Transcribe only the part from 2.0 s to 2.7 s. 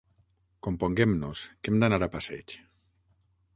a passeig.